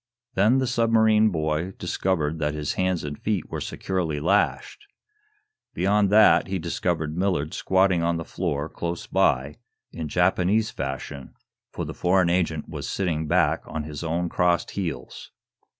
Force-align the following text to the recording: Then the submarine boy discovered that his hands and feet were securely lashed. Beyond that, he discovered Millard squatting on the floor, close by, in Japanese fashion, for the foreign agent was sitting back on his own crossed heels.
Then 0.33 0.57
the 0.57 0.65
submarine 0.65 1.29
boy 1.29 1.73
discovered 1.77 2.39
that 2.39 2.55
his 2.55 2.73
hands 2.73 3.03
and 3.03 3.19
feet 3.19 3.51
were 3.51 3.61
securely 3.61 4.19
lashed. 4.19 4.87
Beyond 5.75 6.09
that, 6.09 6.47
he 6.47 6.57
discovered 6.57 7.15
Millard 7.15 7.53
squatting 7.53 8.01
on 8.01 8.17
the 8.17 8.25
floor, 8.25 8.67
close 8.67 9.05
by, 9.05 9.57
in 9.91 10.07
Japanese 10.07 10.71
fashion, 10.71 11.35
for 11.71 11.85
the 11.85 11.93
foreign 11.93 12.31
agent 12.31 12.67
was 12.67 12.89
sitting 12.89 13.27
back 13.27 13.61
on 13.67 13.83
his 13.83 14.03
own 14.03 14.27
crossed 14.27 14.71
heels. 14.71 15.29